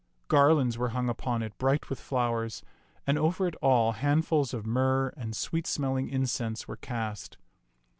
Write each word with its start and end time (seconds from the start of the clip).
Garlands 0.29 0.79
were 0.79 0.89
hung 0.97 1.09
upon 1.09 1.43
it 1.43 1.55
bright 1.59 1.87
with 1.87 1.99
flowers, 1.99 2.63
and 3.05 3.19
over 3.19 3.45
it 3.45 3.53
all 3.57 3.91
handfuls 3.91 4.51
of 4.51 4.65
myrrh 4.65 5.09
and 5.15 5.35
sweet 5.35 5.67
smelling 5.67 6.09
incense 6.09 6.67
were 6.67 6.75
cast. 6.77 7.37